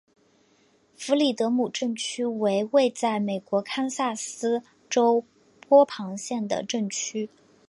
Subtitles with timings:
[0.95, 5.23] 弗里德姆镇区为位在美国堪萨斯州
[5.59, 7.29] 波旁县的镇区。